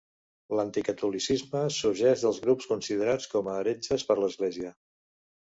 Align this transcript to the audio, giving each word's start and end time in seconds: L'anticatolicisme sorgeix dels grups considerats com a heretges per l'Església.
L'anticatolicisme 0.59 1.61
sorgeix 1.75 2.23
dels 2.25 2.39
grups 2.47 2.71
considerats 2.71 3.29
com 3.35 3.53
a 3.53 3.59
heretges 3.61 4.07
per 4.11 4.21
l'Església. 4.25 4.77